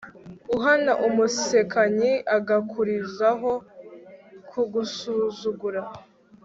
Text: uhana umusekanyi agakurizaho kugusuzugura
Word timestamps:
uhana 0.55 0.93
umusekanyi 1.07 2.11
agakurizaho 2.37 3.51
kugusuzugura 4.49 5.81